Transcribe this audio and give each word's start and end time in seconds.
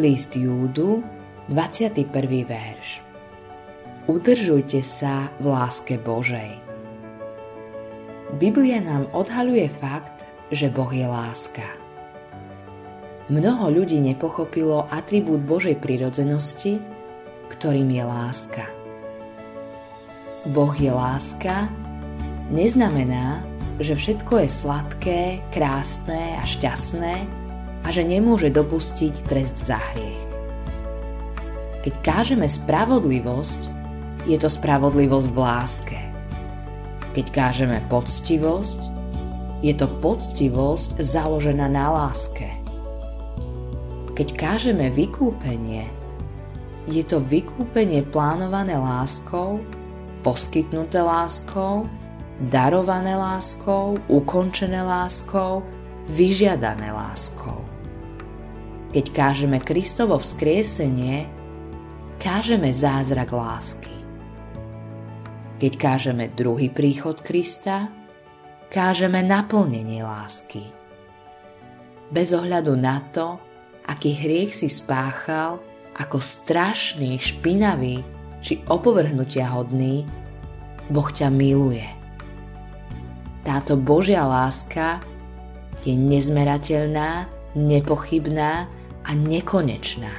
List 0.00 0.32
Júdu, 0.32 1.04
21. 1.52 2.08
verš. 2.48 3.04
Udržujte 4.08 4.80
sa 4.80 5.28
v 5.36 5.52
láske 5.52 6.00
Božej. 6.00 6.56
Biblia 8.40 8.80
nám 8.80 9.12
odhaľuje 9.12 9.68
fakt, 9.76 10.24
že 10.48 10.72
Boh 10.72 10.88
je 10.88 11.04
láska. 11.04 11.68
Mnoho 13.28 13.68
ľudí 13.68 14.00
nepochopilo 14.00 14.88
atribút 14.88 15.44
Božej 15.44 15.76
prirodzenosti, 15.76 16.80
ktorým 17.52 17.92
je 17.92 18.04
láska. 18.08 18.64
Boh 20.56 20.72
je 20.72 20.88
láska 20.88 21.68
neznamená, 22.48 23.44
že 23.76 23.92
všetko 23.92 24.40
je 24.40 24.48
sladké, 24.48 25.20
krásne 25.52 26.40
a 26.40 26.48
šťastné, 26.48 27.41
a 27.82 27.90
že 27.90 28.06
nemôže 28.06 28.50
dopustiť 28.50 29.26
trest 29.26 29.58
za 29.58 29.78
hriech. 29.78 30.22
Keď 31.82 31.94
kážeme 32.06 32.46
spravodlivosť, 32.46 33.60
je 34.30 34.38
to 34.38 34.46
spravodlivosť 34.46 35.28
v 35.34 35.38
láske. 35.38 36.00
Keď 37.10 37.26
kážeme 37.34 37.82
poctivosť, 37.90 38.80
je 39.66 39.74
to 39.74 39.90
poctivosť 39.98 41.02
založená 41.02 41.66
na 41.66 41.90
láske. 41.90 42.46
Keď 44.14 44.28
kážeme 44.38 44.94
vykúpenie, 44.94 45.90
je 46.86 47.02
to 47.06 47.22
vykúpenie 47.22 48.02
plánované 48.10 48.78
láskou, 48.78 49.62
poskytnuté 50.22 51.02
láskou, 51.02 51.86
darované 52.50 53.14
láskou, 53.14 53.98
ukončené 54.10 54.82
láskou, 54.82 55.62
vyžiadané 56.10 56.90
láskou. 56.90 57.71
Keď 58.92 59.06
kážeme 59.08 59.56
Kristovo 59.56 60.20
vzkriesenie, 60.20 61.24
kážeme 62.20 62.68
zázrak 62.68 63.32
lásky. 63.32 63.96
Keď 65.56 65.72
kážeme 65.80 66.28
druhý 66.28 66.68
príchod 66.68 67.16
Krista, 67.24 67.88
kážeme 68.68 69.24
naplnenie 69.24 70.04
lásky. 70.04 70.68
Bez 72.12 72.36
ohľadu 72.36 72.76
na 72.76 73.00
to, 73.16 73.40
aký 73.88 74.12
hriech 74.12 74.60
si 74.60 74.68
spáchal, 74.68 75.64
ako 75.96 76.20
strašný, 76.20 77.16
špinavý 77.16 78.04
či 78.44 78.60
opovrhnutia 78.68 79.56
hodný, 79.56 80.04
Boh 80.92 81.08
ťa 81.08 81.32
miluje. 81.32 81.88
Táto 83.40 83.72
Božia 83.80 84.28
láska 84.28 85.00
je 85.80 85.96
nezmerateľná, 85.96 87.24
nepochybná 87.56 88.81
a 89.04 89.10
nekonečná. 89.14 90.14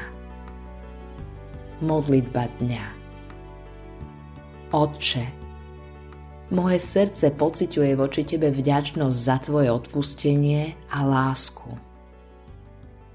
Modlitba 1.84 2.48
dňa 2.64 2.86
Otče, 4.74 5.26
moje 6.50 6.80
srdce 6.82 7.30
pociťuje 7.30 7.94
voči 7.94 8.26
Tebe 8.26 8.50
vďačnosť 8.50 9.18
za 9.18 9.38
Tvoje 9.38 9.70
odpustenie 9.70 10.74
a 10.90 11.06
lásku. 11.06 11.70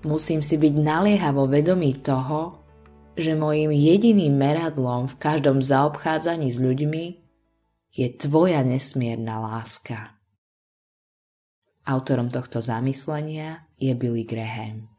Musím 0.07 0.43
si 0.47 0.55
byť 0.55 0.75
naliehavo 0.79 1.51
vedomý 1.51 1.99
toho, 1.99 2.63
že 3.19 3.35
mojím 3.35 3.75
jediným 3.75 4.39
meradlom 4.39 5.11
v 5.11 5.19
každom 5.19 5.59
zaobchádzaní 5.59 6.55
s 6.55 6.63
ľuďmi 6.63 7.05
je 7.91 8.07
Tvoja 8.15 8.63
nesmierna 8.63 9.43
láska. 9.43 10.15
Autorom 11.83 12.31
tohto 12.31 12.63
zamyslenia 12.63 13.67
je 13.75 13.91
Billy 13.99 14.23
Graham. 14.23 14.98